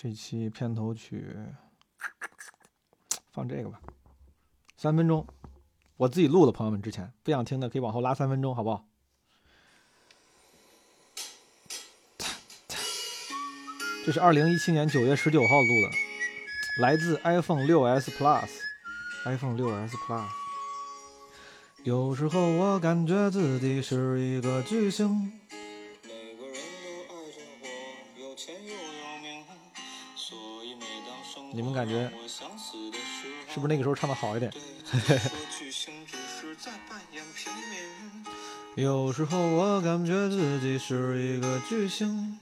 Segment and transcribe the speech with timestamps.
[0.00, 1.34] 这期片头曲
[3.32, 3.80] 放这个吧，
[4.76, 5.26] 三分钟，
[5.96, 8.86] 我自己录的，朋友们之前不想听的可以往后拉三分钟，好不好？
[14.06, 15.90] 这是二零一七年九月十九号录的，
[16.80, 20.28] 来自 iPhone 六 S Plus，iPhone 六 S Plus。
[21.82, 25.32] 有时候我感觉自己是一个巨星。
[31.52, 32.10] 你们感觉
[33.52, 34.52] 是不是那个时候唱的好一点？
[38.76, 42.38] 有时候我感觉自己是一个巨星，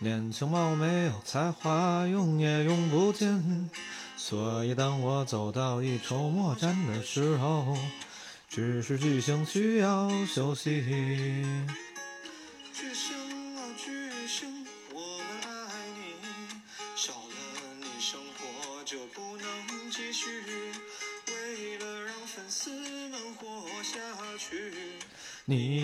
[0.00, 3.70] 年轻貌美有才华，用也用不尽。
[4.16, 7.76] 所以当我走到一筹莫展的时候，
[8.48, 11.44] 只是巨星需要休息。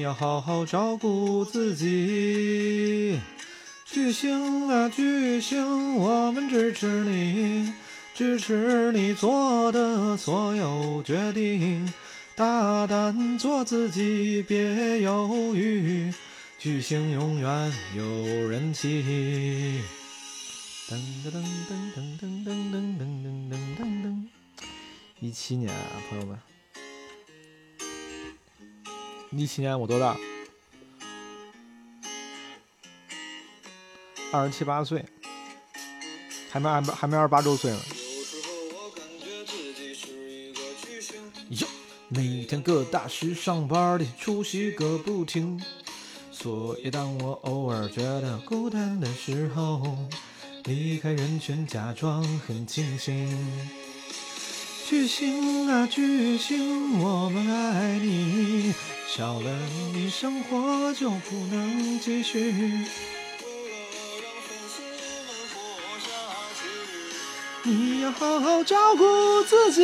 [0.05, 3.19] 要好好照顾自己，
[3.87, 7.73] 巨星啊巨星，我们支持你，
[8.15, 11.91] 支持你做的所有决定，
[12.37, 16.13] 大胆做自己，别犹豫，
[16.59, 18.05] 巨星永远有
[18.47, 19.81] 人气。
[20.87, 21.41] 噔噔噔
[21.97, 24.23] 噔噔噔噔噔噔噔噔噔，
[25.21, 25.77] 一七年啊，
[26.11, 26.54] 朋友们。
[29.37, 30.17] 一七年我多大？
[34.33, 35.05] 二十七八岁，
[36.51, 37.81] 还没二还没二十八周岁呢。
[41.51, 41.67] 哟，
[42.09, 45.63] 每天各大时尚 party 出席个不停，
[46.33, 49.97] 所以当我偶尔觉得孤单的时候，
[50.65, 53.37] 离开人群，假装很清醒。
[54.87, 58.75] 巨星啊巨星，我们爱你。
[59.17, 59.51] 少了
[59.93, 62.53] 你，生活就不能继续。
[67.63, 69.05] 你要好好照顾
[69.45, 69.83] 自己。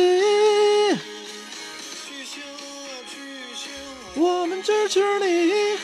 [4.15, 5.77] 我们支持你，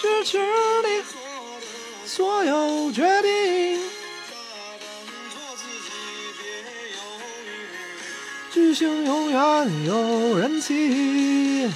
[0.00, 1.04] 支持你
[2.06, 3.82] 所有决定。
[8.50, 11.70] 巨星永远有人气。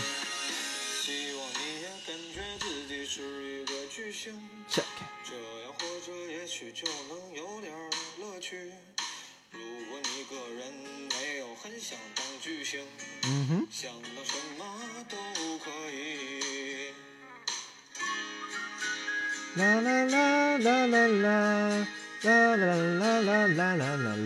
[19.58, 21.86] 啦啦啦啦啦啦
[22.22, 24.16] 啦啦啦啦啦啦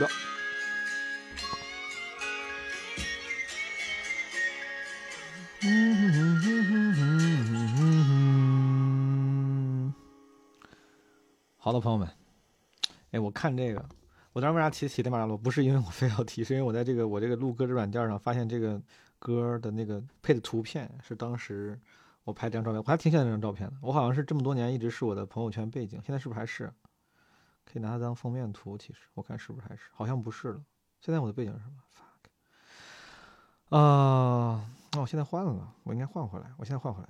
[0.00, 0.09] 啦！
[11.70, 12.10] 好的，朋友们，
[13.12, 13.88] 哎，我看这个，
[14.32, 15.38] 我当时为啥提提的马拉罗？
[15.38, 18.82] 不是因为我非要提，是因为我在这个我这个录歌的软件上发现这个
[19.20, 21.78] 歌的那个配的图片是当时。
[22.24, 23.76] 我拍这张照片，我还挺喜欢这张照片的。
[23.80, 26.70] 我好像是这么多年一直是我的朋友圈背景，现在是不是还是？
[27.64, 28.76] 可以拿它当封面图。
[28.76, 29.82] 其实我看是不是还是？
[29.92, 30.60] 好像不是了。
[31.00, 31.72] 现在我的背景是什么
[33.70, 33.76] ？fuck。
[33.78, 36.52] 啊，那我现在换了，我应该换回来。
[36.58, 37.08] 我现在换回来，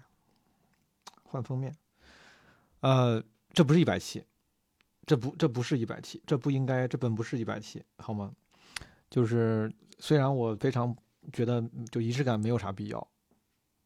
[1.24, 1.74] 换封面。
[2.80, 3.22] 呃，
[3.52, 4.24] 这不是一百期，
[5.10, 8.30] 这不这不是一百期，这不应该，这本不是一百期，好吗？
[9.10, 10.96] 就是虽然我非常
[11.32, 11.60] 觉得
[11.90, 13.08] 就仪式感没有啥必要，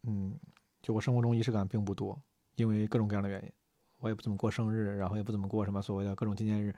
[0.02, 0.38] 嗯。
[0.82, 2.20] 就我生活中仪式感并不多，
[2.56, 3.50] 因为各种各样的原因，
[4.00, 6.70] 我也不怎么过生日，然后也不怎么过什么所谓的各种纪念日。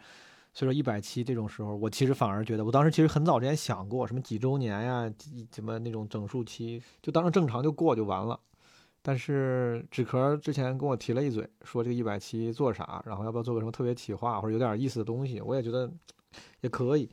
[0.55, 5.13] 所以说一百期这种时候，我其实反而觉得，我当时其实很早之前想过什么几周年呀，
[5.53, 8.39] 什么那种整数期，就当成正常就过就完了。
[9.09, 15.89] 但是纸壳之前跟我提了一嘴，说这个一百期做啥，然后要不要做个什么特别企划或者有点意思的东西，我也觉得
[16.61, 17.09] 也可以。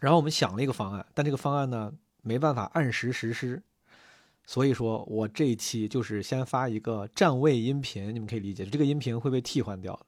[0.00, 1.90] 然后我们想了一个方案，但这个方案呢
[2.20, 3.62] 没办法按时实施。
[4.44, 9.98] 所以说我这一期就是先发一个站位音频，你们可以理解，这个音频会被替换掉。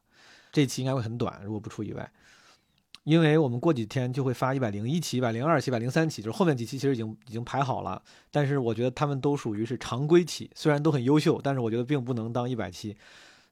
[0.53, 2.12] 这期应该会很短，如果不出意外，
[3.06, 12.97] 因为我们过几天就会发一百零一期、一百零二期、一百零三期，就是后面几期其实已经已经排好了，但是我觉得他们都属于是常规期，虽然都很优秀，但是我觉得并不能当一百期，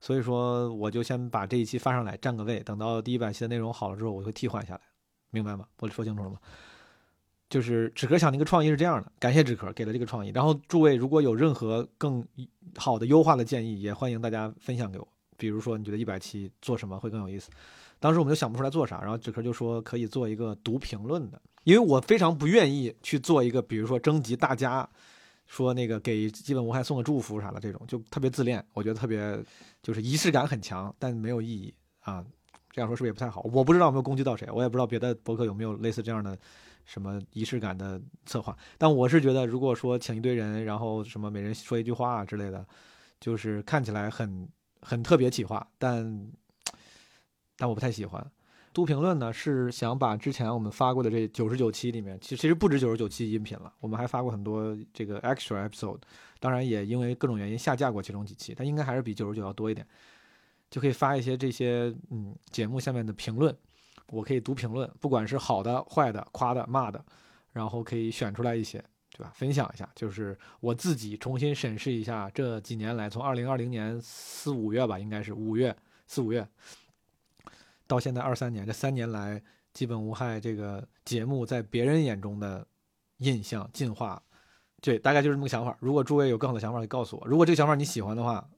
[0.00, 4.80] 所以说我就先把这一期发上来占个位，等到第一百期的内容好了之后，我会替换下来，
[5.30, 5.64] 明白吗？
[5.78, 6.36] 我说清楚了吗？
[7.48, 10.30] 就是纸壳想那个创意是这样的，感谢纸壳给了这个创意。
[10.30, 12.26] 然后诸位如果有任何更
[12.76, 15.06] 好的优化的建议，也欢迎大家分享给我。
[15.36, 17.50] 比如说你觉得一百期做什么会更有意思？
[18.04, 24.86] 当时我们就想不出来做啥，然后纸壳就说可以做一个读评论的，因为我非常不愿意去做一个，比如说征集大家
[25.46, 29.42] 说那个给基本无害送个祝福啥的这种，就特别自恋，我觉得特别
[29.82, 32.22] 就是仪式感很强，但没有意义啊。
[32.72, 33.40] 这样说是不是也不太好？
[33.54, 36.38] 我不知道有没有攻击到谁，我也不知道别的博客有没有类似这样的
[36.84, 38.54] 什么仪式感的策划。
[38.76, 42.66] 但我是觉得，如果说请一堆人，然后什么每人说一句话之类的，
[43.18, 44.46] 就是看起来很
[44.82, 46.30] 很特别企划，但。
[47.56, 48.24] 但我不太喜欢，
[48.72, 56.00] 读评论呢是想把之前我们发过的这九十九期里面，其实其实不止九十九期音频了，我们还发过很多这个 extra episode，
[56.40, 59.86] 当然也因为各种原因下架过其中几期，但应该还是比九十九要多一点，
[60.68, 63.56] 就可以发一些这些嗯节目下面的评论，
[64.08, 67.02] 我可以读评论，不管是好的、坏的、夸的、骂的，
[67.52, 68.82] 然后可以选出来一些，
[69.16, 69.30] 对吧？
[69.36, 75.74] 分享一下，就是我自己重新审视一下这几年来，从二零二零年四五月吧，应该是五月
[76.08, 76.44] 四五月。
[77.86, 79.42] 到现在二三年，这三年来
[79.72, 82.66] 基本无害这个节目在别人眼中的
[83.18, 84.22] 印象进化，
[84.80, 85.76] 对，大概就是这么个想法。
[85.80, 87.26] 如果诸位有更好的想法，可以告诉我。
[87.26, 88.48] 如果这个想法你喜欢的话，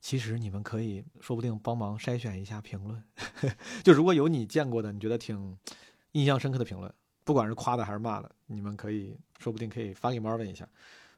[0.00, 3.02] 其实你们可以说不定帮忙筛选一下评论。
[3.82, 5.56] 就如果有你见过的，你觉得挺
[6.12, 6.92] 印象深刻的评论，
[7.24, 10.68] 不管是夸的还是骂的，你们可以说不定可以发给猫问一下。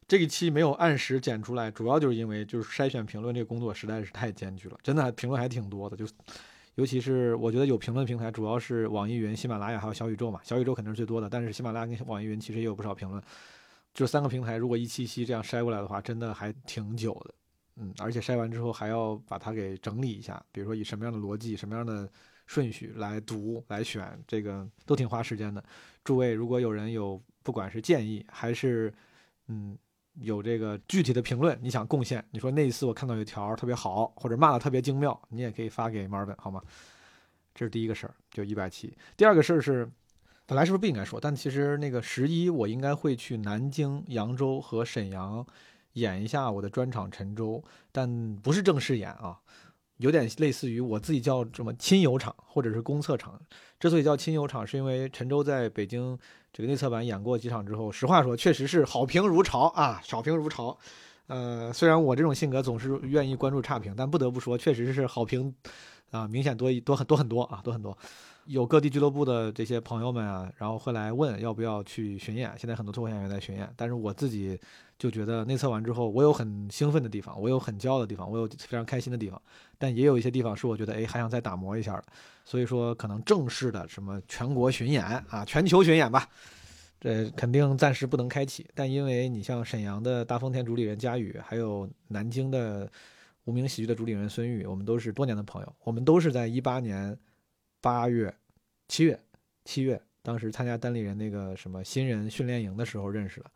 [0.07, 6.07] 这一期没有按时剪出来，主要就是因为就是筛选评论这个工作实在是太艰巨了，真的评论还挺多的，就。
[6.79, 10.39] 尤其是我觉得有评论平台，主要是网易云、喜马拉雅还有小宇宙嘛。
[10.45, 13.21] 小宇宙肯定是最多的，但是喜马拉雅跟网易云其实也有不少评论。
[13.93, 17.35] 就三个平台，如果一期期这样筛过来的话，真的还挺久的。
[17.79, 22.09] 嗯，而且筛完之后还要把它给整理一下，比如说以什么样的逻辑、什么样的
[22.47, 25.65] 顺序来读、来选，这个都挺花时间的。
[26.05, 28.95] 诸位，如果有人有不管是建议还是
[29.49, 29.77] 嗯。
[30.21, 32.25] 有这个具体的评论，你想贡献？
[32.31, 36.63] 你说那一次我看到有条特别好，或者骂的特别精妙，你也可以发给 Marvin 好吗？
[37.55, 38.97] 这是第一个事儿，就一百七。
[39.17, 39.91] 第二个事儿是，
[40.47, 41.21] 本来是不是不应该说？
[41.21, 45.45] 但其实那个十一我应该会去南京、扬州和沈阳
[45.95, 47.55] 演一下我的专场《陈舟》，
[47.91, 49.39] 但不是正式演啊，
[49.99, 53.41] 有点类似于我自己叫什么亲友场或者是公测场。
[53.79, 56.19] 之所以叫亲友场，是因为陈州在北京。
[56.51, 60.77] 这个内测版演过几场之后，实话说，确实是好评如潮啊，好评如潮。
[61.27, 65.55] 呃，虽然我这种性格总是愿意关注差评，但不得不说，确实是好评
[66.11, 67.97] 啊，明显多一多很多很多啊，多很多。
[68.47, 72.51] 有各地俱乐部的这些朋友们啊，然后会来问要不要去巡演。
[72.57, 74.59] 现在很多脱口秀演员在巡演，但是我自己
[74.99, 79.41] 就觉得内测完之后，我有很兴奋的地方，我有很骄傲的地方，我有非常开心的地方，
[79.79, 82.05] 但也有一些地方是我觉得哎还想再打磨一下的。
[82.45, 86.29] 所以说，可能正式的什么全国巡演啊，全球巡演吧，
[87.01, 88.67] 这肯定暂时不能开启。
[88.75, 92.91] 但因为你像沈阳的大丰田主理人佳宇，还有南京的
[93.45, 97.19] 无名喜剧的主理人孙玉，我们都是多年的朋友，我们都是在一八年。
[97.81, 98.35] 八月、
[98.89, 99.19] 七月、
[99.65, 103.49] 七月，当时参加单立人那个什么新人训练营的时候认识的，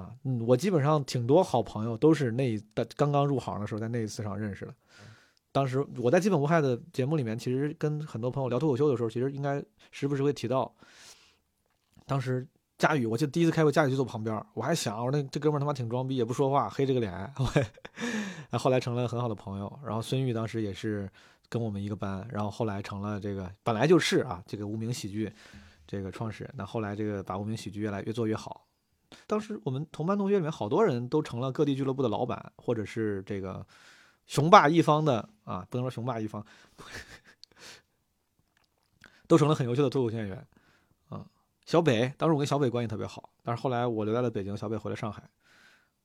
[0.00, 4.74] 啊，嗯，我基本上挺多好朋友都是那的刚刚入行的时候在那一次上认识的。
[5.52, 10.74] 当时我在基本无害的节目里面，其实跟很多朋友聊脱口秀的时候，其实应该时不时会提到。
[12.06, 12.46] 当时
[12.78, 17.32] 佳宇，我记得第一次开会，佳宇就坐旁边，我还想，我说那这哥们儿他妈挺装逼，也不说话，黑着个脸，
[18.58, 19.78] 后来成了很好的朋友。
[19.84, 21.08] 然后孙玉当时也是。
[21.52, 25.28] 跟我们一个班，然后后来成了这个本来就是啊，这个无名喜剧
[25.84, 26.54] 这个创始人。
[26.56, 28.64] 那后来这个把无名喜剧越来越做越好。
[29.26, 33.66] 当时我们同班同学里面好多人都成了各地俱乐部的老板，或者是这个
[34.26, 36.44] 雄霸一方的啊，不能说雄霸一方，
[39.26, 40.46] 都成了很优秀的脱口秀演员
[41.08, 41.26] 啊。
[41.66, 45.22] 小北，当时我跟小北关系特别好，但是后来我留在了北京，小北回了上海。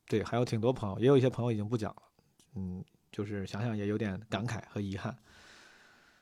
[0.07, 2.01] 对，还有挺多朋友，也有一些朋友已经不讲了。
[2.55, 5.15] 嗯，就是想想也有点感慨和遗憾。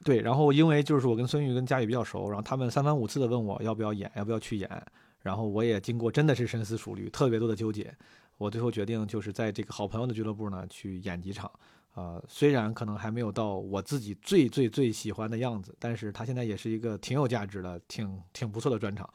[0.06, 4.86] 对，然后因为就是我跟孙玉跟佳宇比较熟，然后他们三番五次的问我要不要演，要不要去演，
[5.24, 7.92] 然后我也经过真的是深思熟虑，特别多的纠结，
[8.38, 11.50] 我最后决定就是在这个好朋友的俱乐部呢去演几场，
[11.94, 19.10] 啊，虽然可能还没有到我自己最最最喜欢的样子，但是他现在也是一个挺有价值的、挺挺不错的专场，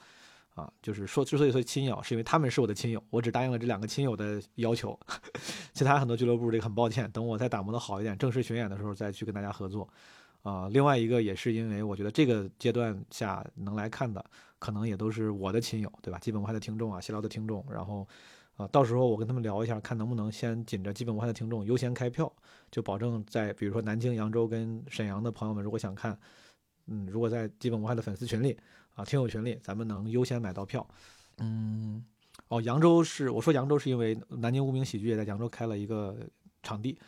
[0.54, 4.98] 啊，就是说之所以说亲友，是因为他们是我的亲友，我只答应了这两个亲友的要求，
[5.74, 9.86] 其他很多俱乐部这个很抱歉，等我再打磨的好一点，正式巡演的时候再去跟大家合作。
[10.48, 14.24] 啊，另外一个也是因为我觉得这个阶段下能来看的，
[14.58, 16.18] 可能也都是我的亲友，对吧？
[16.18, 18.08] 基本无害的听众啊，闲聊的听众，然后，
[18.56, 22.32] 啊，到时候我跟他们聊一下，看能不能先紧着基本无害的听众优先开票，
[22.70, 26.18] 就保证在比如说南京、扬州跟沈阳的朋友们，如果想看，
[26.86, 28.56] 嗯，如果在基本无害的粉丝群里
[28.94, 30.88] 啊，听友群里，咱们能优先买到票。
[31.36, 32.02] 嗯，
[32.48, 36.16] 哦，扬州是我说扬州是因为南京无名喜剧也在扬州开了一个
[36.62, 36.98] 场地。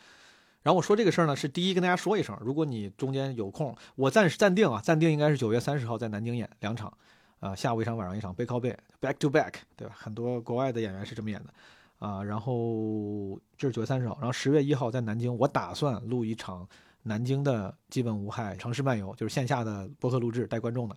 [0.63, 6.95] 然后我说这个事儿呢，是第一跟大家说一声，如果你中间有空，我暂时暂定啊，暂定应该是九月三十号在南京演两场，
[7.39, 9.95] 啊，下午一场，晚上一场，背靠背，back to back，对吧？
[9.97, 11.53] 很多国外的演员是这么演的，
[11.97, 16.67] 啊，然后这是九月三十号，然后十月一号在南京，我打算录一场
[17.03, 20.95] 南京的基本无害城市漫游，就是线下的播客录制带观众的，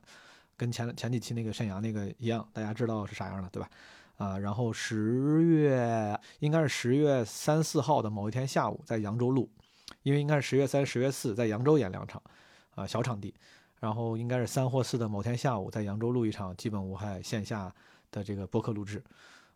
[0.59, 3.71] 跟前前几期那个沈阳那个一样，大家知道是啥样的，对吧？
[4.17, 9.51] 啊，然后十月应该是十月三四号的某一天下午在扬州录，
[10.03, 12.23] 因为应该是十月三、十月四在扬州演两场，
[12.77, 13.35] 啊小场地，
[13.81, 17.75] 然后应该是三或四的某天下午在扬州录一场基本无害线下
[18.13, 19.03] 的这个播客录制，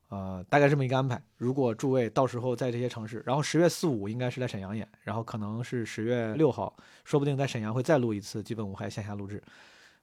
[0.08, 1.22] 呃，大概这么一个安排。
[1.36, 9.40] 如果诸位到时候在这些城市，然后十月四五应该是在沈阳演，然后可能是十月六号，说不定在沈阳会再录一次基本无害线下录制。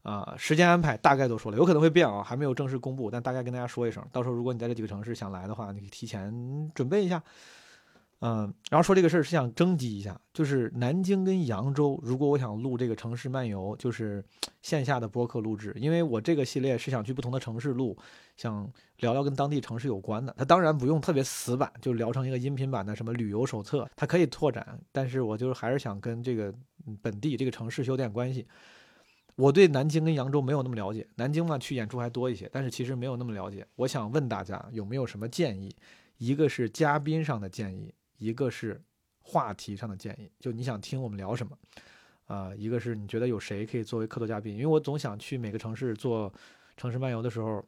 [0.05, 7.21] 啊，时间安排大概都说了，有可能会变啊，还没有正式公布，但大概跟大家说一声，到时候如果你在这几个城市想来的话，你可以提前准备一下。
[8.19, 14.23] 嗯，然后说这个事儿是想征集一下，就是南京跟扬州，如果我想录这个城市漫游，就是
[14.61, 17.95] 线下的播客录制，因为我这个系列是想去不同的城市录，
[18.37, 18.67] 想
[18.99, 20.33] 聊聊跟当地城市有关的。
[20.37, 26.53] 它当然不用特别死板，就聊成一个音频版的什么旅游手册，它可以拓展，但是我就是还是想跟这个
[27.01, 28.47] 本地这个城市有点关系。
[29.35, 33.67] 我对南京跟扬州没有那么了解，南京嘛去演出还多一些，但是其实没有那么了解。
[33.75, 35.75] 我想问大家有没有什么建议？
[36.17, 38.81] 一个是嘉宾上的建议，一个是
[39.19, 40.31] 话题上的建议。
[40.39, 41.57] 就你想听我们聊什么？
[42.27, 44.53] 啊，一个是你觉得有谁可以作为客座嘉宾？
[44.53, 46.33] 因为我总想去每个城市做
[46.77, 47.61] 城市漫游的时候，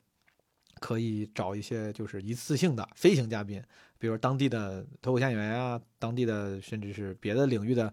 [0.80, 3.62] 可以找一些就是一次性的飞行嘉宾，
[4.00, 7.92] 比如当地的脱口秀演员啊，当地的甚至是别的领域的。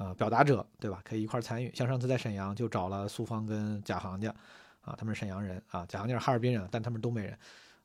[0.00, 0.98] 呃，表达者对吧？
[1.04, 1.70] 可以一块参与。
[1.74, 4.34] 像上次在沈阳就找了苏芳跟贾行家，
[4.80, 7.38] 啊，他们是沈阳人啊，贾行家是哈尔滨人，但他们是东北人，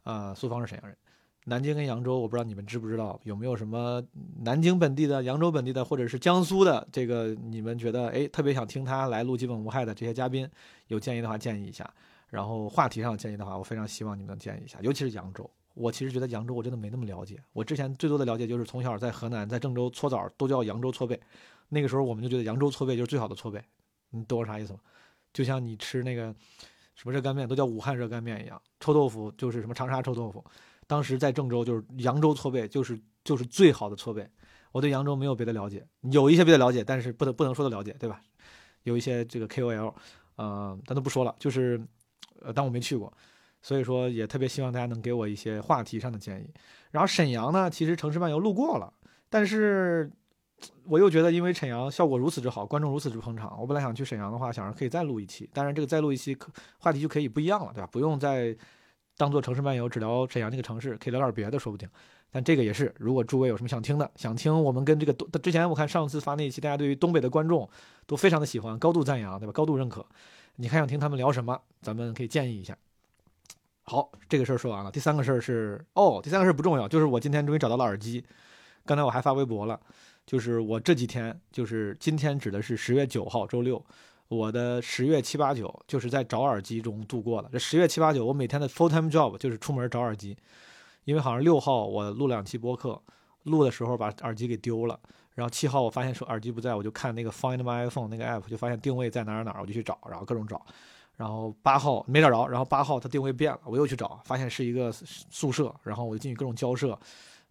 [0.03, 0.97] 啊，苏芳是沈阳人。
[1.43, 4.01] 南京跟扬州，我不知道你们知不知道，有没有什么
[4.39, 10.49] 南京本地的、扬州本地的，或者是江苏的，这个你们觉得哎特别想听他来录基本无害的这些嘉宾，
[10.87, 11.93] 有建议的话建议一下。
[12.29, 15.49] 然后话题上建议的话，我非常希望你们能建议一下，尤其是扬州。
[15.73, 21.19] 我其实觉得扬州我真的没那么了解，我之前最多的了解就是从小在河南、在郑州搓澡都叫扬州搓背。
[21.69, 23.61] 那个时候我们就觉得扬州搓背就是最好的搓背，
[24.11, 24.79] 你懂我啥意思吗？
[25.33, 26.33] 就像你吃那个
[26.95, 30.41] 什么热干面都叫武汉热干面一样，臭豆腐就是什么长沙臭豆腐。
[30.87, 34.25] 当时在郑州就是扬州搓背就是就是最好的搓背。
[34.71, 38.21] 我对扬州没有别的了解，有一些别的了解，但是不得不能说的了解，对吧？
[38.83, 39.93] 有一些这个 KOL，
[40.35, 41.81] 呃，咱都不说了，就是
[42.41, 43.11] 呃，当我没去过，
[43.61, 46.49] 所以说也特别希望大家能给我一些话题上的建议。
[46.91, 48.93] 然后沈阳呢，其实城市漫游路过了，
[49.29, 50.09] 但是。
[50.85, 55.49] 我又觉得，因为沈阳效果如此之好，观众如此之捧场，我本来想去沈阳的话，想着可以再录一期。
[55.53, 57.89] 当然，这个再录一期，可话题就可以不一样了，对吧？
[57.91, 58.55] 不用再
[59.17, 61.89] 当做城市漫游，只聊沈阳这个城市，可以聊点别的，说不定。
[62.31, 67.69] 但这个也是，如果诸位有什么想听的，想听我们跟这个东，之前我看上次发那一期，大家对于东北的观众
[68.05, 69.53] 都非常的喜欢，高度赞扬，对吧？
[69.53, 70.05] 高度认可。
[70.57, 71.59] 你还想听他们聊什么？
[71.81, 72.77] 咱们可以建议一下。
[73.83, 74.91] 好，这个事儿说完了。
[74.91, 78.23] 第三个事儿是，哦，第三个事儿不重要，就是我今天终于找到了耳机。
[78.85, 79.79] 刚才我还发微博了。
[80.25, 83.83] 就是我这几天，就是今天指的是十月九号周六，
[84.27, 87.49] 我的十月七八九就是在找耳机中度过了。
[87.51, 90.35] 这十月七八九，我每天的 full time job 就是出门找耳机，
[91.03, 92.99] 因为好像六号我录两期播客，
[93.43, 94.99] 录的时候把耳机给丢了，
[95.35, 100.65] 然后七号我发现说耳机不在，我就看那个 Find My iPhone 那个 app，就发现定位在哪儿哪儿，我就去找，然后各种找，
[101.15, 106.97] 然后八号没找着，然后八号它定位变了，我又去找，发现是一个宿舍，然后我就进去各种交涉。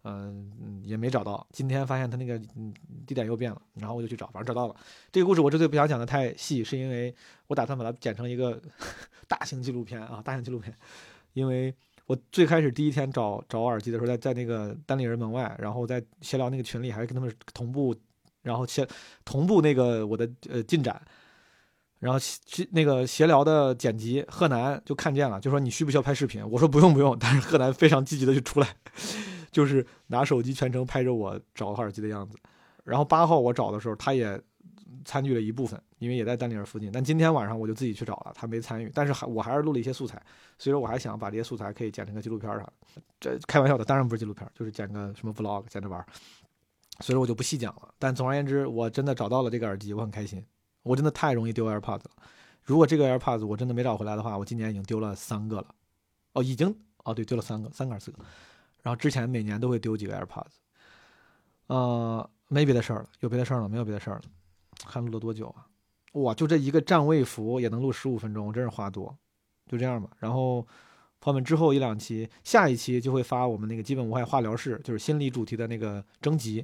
[0.07, 1.45] 嗯，也没找到。
[1.51, 2.39] 今天发现他那个
[3.07, 4.75] 地点又变了，然后我就去找，反正找到了。
[5.11, 7.13] 这个故事我之所以不想讲的太细，是因为
[7.47, 8.61] 我打算把它剪成一个
[9.27, 10.71] 大型纪录片啊，大型纪录片。
[11.33, 11.73] 因为
[12.05, 17.95] 我最开始第一天找找耳机的时候，在在那个单立人门外，然后在闲聊那个群里，还是跟他们同步，
[18.43, 18.87] 然后先
[19.25, 21.01] 同步那个我的呃进展，
[21.97, 26.47] 然后去那个闲聊的剪辑，贺南就看见了，就说你需不需要拍视频？
[26.47, 28.67] 我说不用不用，但是贺南非常积极的就出来。
[29.55, 32.37] 就是拿手机全程拍着我找耳机的样子，
[32.83, 34.37] 然后八号我找的时候，他也
[35.05, 36.91] 参与了一部分，因为也在丹尼尔附近。
[36.91, 38.91] 但今天晚上我就自己去找了，他没参与。
[38.93, 40.21] 但是还我还是录了一些素材，
[40.57, 42.73] 所以说我还想把这些素材可以剪成个纪录片啥的。
[43.17, 46.05] 这开玩笑的，当然不是纪录片，就是剪个什么 vlog，剪着玩。
[46.99, 47.93] 所以说我就不细讲了。
[47.97, 50.45] 但总而言之，我真的找到了这个耳机，我很开心。
[50.83, 52.11] 我真的太容易丢 AirPods 了。
[52.61, 55.73] 如果这个 AirPods 我真的没找回来的话，我今年已经丢了三个了。
[56.33, 58.19] 哦，已经哦对，丢了三个，三个还是四个？
[58.85, 60.53] 然后之前每年都会丢几个 AirPods，
[61.65, 63.67] 呃，没别的事儿了，有别的事儿了？
[63.67, 64.21] 没有别的事儿了，
[64.85, 65.65] 还录了多久啊？
[66.11, 69.17] 哇，就这一个站位服也能录十五分钟，真是话多，
[69.65, 70.11] 就这样吧。
[70.19, 70.61] 然后
[71.19, 76.63] 朋友们之后一两期，下一期就会发我们那个基本无害化疗室，就是心理主题的那个征集，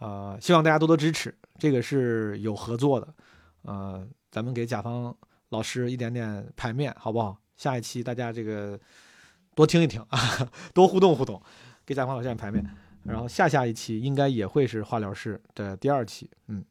[0.00, 3.14] 呃，希望大家多多支持，这个是有合作的，
[3.62, 5.16] 呃，咱们给甲方
[5.50, 7.38] 老师一点点排面，好不好？
[7.56, 8.78] 下一期大家这个
[9.58, 11.42] 多听一听啊， 多互动互动，
[11.84, 12.64] 给甲方老师点排面。
[13.02, 16.64] 然后下下一期应该也会是化疗室的第二期，嗯，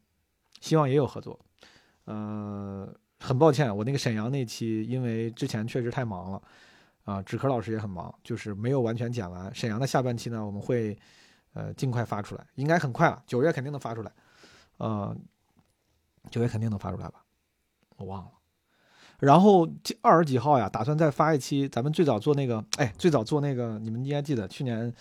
[0.61, 1.37] 希望也有合作。
[2.05, 2.87] 呃，
[3.19, 6.41] 很抱歉，我那个沈阳那期因为之前确实太忙了，
[7.03, 9.53] 啊，纸壳老师也很忙，就是没有完全剪完。
[9.53, 10.97] 沈阳的下半期呢，我们会
[11.55, 14.13] 呃尽快发出来，应该很快了，九月肯定能发出来，
[14.77, 15.13] 呃，
[16.31, 17.21] 九月肯定能发出来吧？
[17.97, 18.31] 我忘了。
[19.19, 19.67] 然后
[20.01, 24.93] 二十几号呀，打算再发一期，咱们最早做那个，哎，最早做那个，你们应该记得去年。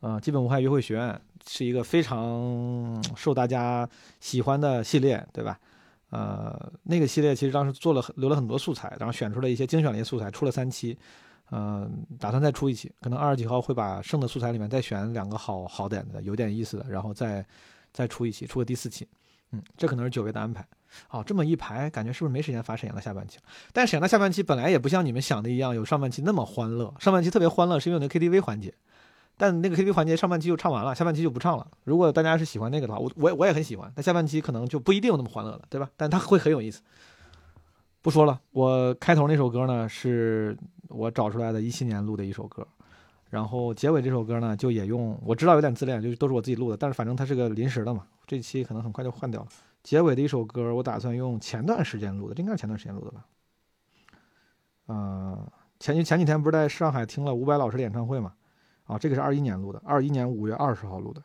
[0.00, 5.56] 呃，基本无害约会学院是一个非常受大家喜欢的系列，对吧？
[6.10, 10.98] 呃，那个系列其实当时做了留了很多素材，然后选出了一些精选的一些素材，出了三期，
[11.52, 17.46] 嗯，打算再出一期，可能二十几号会把剩的素材里面再选两个好好点的、有点意思的，然后再
[17.92, 19.06] 再出一期，出个第四期，
[19.52, 20.66] 嗯，这可能是九月的安排。
[21.10, 23.38] 哦，这么一排，感觉是不是没时间发沈阳的下半期？
[23.72, 28.72] 但沈阳的下半期本来也不像你们想的一样有上半期那么欢乐，上半期特别欢乐是因为有那 KTV 环节。
[29.38, 31.66] 但那个 KTV 环节上半期就唱完了，下半期就不唱了。
[31.84, 33.90] 如果大家是喜欢那个的话，我我我也很喜欢。
[33.96, 35.88] 但下半期可能就不一定有那么欢乐了，对吧？
[35.96, 36.82] 但它会很有意思。
[38.02, 40.56] 不说了，我开头那首歌呢，是
[40.88, 42.66] 我找出来的，一七年录的一首歌。
[43.32, 46.76] 然后结尾这首歌呢，就也用我知道有点自恋，就都是我自己录的。
[46.76, 49.48] 但是反正它是个临时的嘛，这期可能很快就换掉了。
[49.82, 53.24] 结尾的一首歌，我打算用前段时间录的，这应该是前段时间录的吧？
[54.88, 58.34] 嗯，前前几天不是在上海听了伍佰老师的演唱会嘛？
[58.84, 61.20] 啊，这个是二一年录的，二一年五月二十号录的，《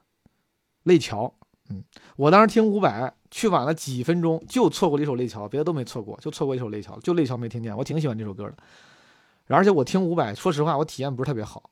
[0.83, 1.25] 泪桥》。
[1.69, 1.83] 嗯，
[2.15, 7.75] 我当时听伍佰去晚了几分钟，就错过了一首《泪桥》，别的都没错过，就错过一首《泪桥》，就《泪桥》没听见。
[7.75, 8.55] 我挺喜欢这首歌的，
[9.47, 11.69] 而且我听伍佰，说实话，我体验不是特别好。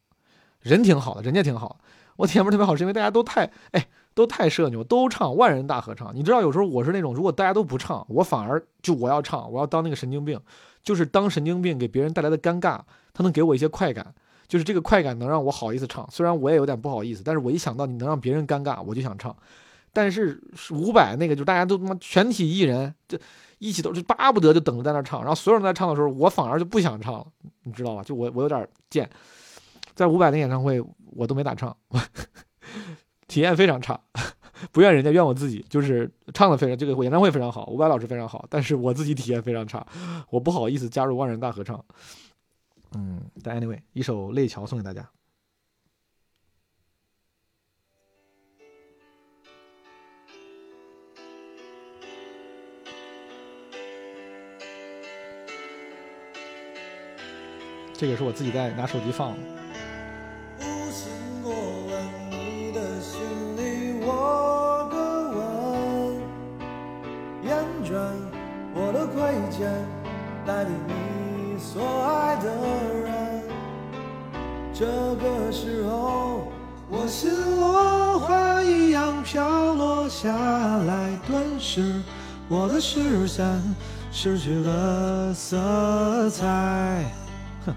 [0.66, 1.80] 人挺好的，人家挺好，
[2.16, 6.14] 我体验不是特别好，是因为大家都太哎，都太社牛，都唱万人大合唱。
[6.16, 10.40] 你知道，有时候我是那种，如果大家都不唱，我反而就我要唱，我要当那个神经病，
[10.84, 12.80] 就是当神经病给别人带来的尴尬，
[13.14, 14.14] 他能给我一些快感。
[14.48, 19.36] 就是这个快感能让我好意思唱，虽然我也有点不好意思，但是我一想到你能让别人尴尬，我就想唱。
[19.92, 20.40] 但是
[20.72, 23.18] 伍佰那个，就大家都他妈全体艺人，就
[23.58, 27.26] 一起都是巴不得就等着在那唱，然后所有人在唱的时候，我反而就不想唱了，
[27.64, 28.04] 你知道吧？
[28.04, 29.10] 就我我有点贱，
[29.96, 31.76] 在伍佰的演唱会我都没咋唱，
[33.28, 34.00] 体验非常差，
[34.72, 39.88] 不怨人家怨我自己，就是唱的非常这个演唱会非常好，伍佰老师非常好，但是我自己体验非常差，
[40.30, 41.84] 我不好意思加入万人大合唱。
[42.98, 45.10] 嗯，但 anyway，一首《泪桥》送给大家。
[57.98, 59.34] 这个是我自己在拿手机放。
[68.74, 69.72] 我的亏欠
[70.46, 72.46] 带给你所爱的
[73.04, 73.44] 人，
[74.74, 76.52] 这个时候，
[76.90, 82.02] 我心落花一样飘落下来，顿时
[82.50, 83.46] 我的视线
[84.12, 87.06] 失去了色彩。
[87.66, 87.74] 哼，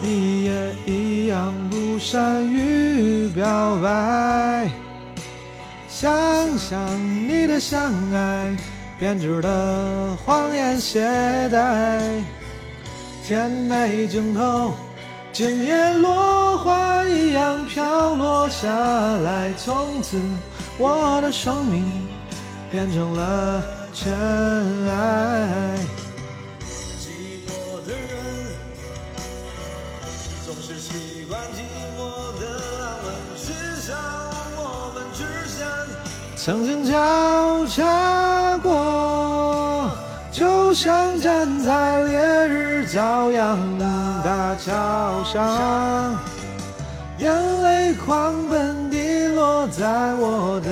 [0.00, 3.88] 你也一样不善于表白，
[6.70, 6.78] 想
[7.28, 8.56] 你的相爱。
[8.96, 11.00] 编织的谎言携
[11.50, 12.00] 带，
[13.26, 14.74] 甜美镜头，
[15.32, 19.52] 今夜落花一样飘落下来。
[19.54, 20.20] 从此，
[20.78, 21.84] 我的生命
[22.70, 23.60] 变成了
[23.92, 24.12] 尘
[24.90, 25.76] 埃。
[36.50, 39.88] 曾经交叉过。
[40.32, 43.86] 就像站在烈日骄阳的
[44.24, 46.18] 大桥上，
[47.18, 47.32] 眼
[47.62, 50.70] 泪狂奔滴落在我的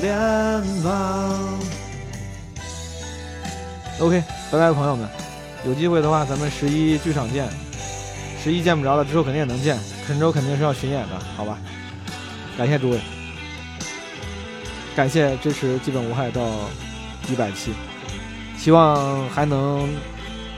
[0.00, 1.58] 脸庞。
[4.00, 5.08] OK，拜拜，朋友们，
[5.64, 7.48] 有机会的话咱们十一剧场见。
[8.44, 9.78] 十一见不着了，之后肯定也能见。
[10.06, 11.56] 陈州肯定是要巡演的，好吧？
[12.58, 13.00] 感谢诸位，
[14.94, 16.42] 感谢支持基本无害到
[17.28, 17.72] 一百期。
[18.58, 19.88] 希望还能，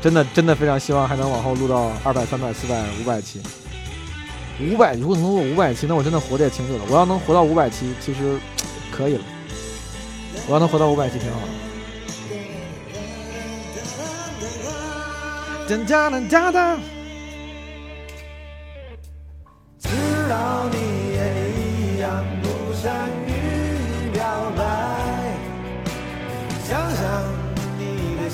[0.01, 3.40] 真的真的非常希望还能往后录到二百、三百、四百、五百期。
[4.61, 6.85] 五百，如果能录五百期，那我真的活得也挺久了。
[6.88, 8.38] 我要能活到五百期，其实
[8.90, 9.25] 可以了。
[10.49, 11.38] 我要能活到五百期，挺好。
[15.68, 16.79] 哒哒哒哒哒。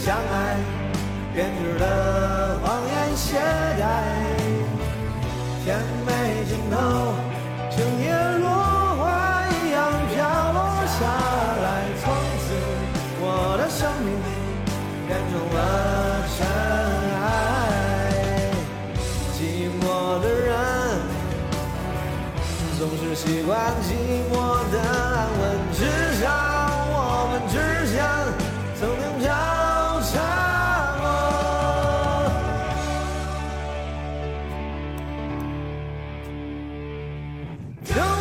[0.09, 0.57] 相爱，
[1.35, 3.37] 编织的谎言懈
[3.79, 3.85] 怠，
[5.63, 6.09] 甜美
[6.49, 7.13] 尽头，
[7.69, 8.49] 今夜落
[8.97, 9.05] 花
[9.51, 9.77] 一样
[10.09, 10.17] 飘
[10.55, 11.05] 落下
[11.63, 11.67] 来，
[12.01, 12.09] 从
[12.41, 12.57] 此
[13.21, 13.23] 我
[13.59, 14.09] 的生命
[15.07, 15.59] 变成了
[16.39, 16.39] 尘
[17.21, 17.29] 埃。
[19.37, 19.39] 寂
[19.79, 19.83] 寞
[20.23, 20.49] 的人
[22.79, 24.28] 总是习惯寂。
[37.87, 38.18] No!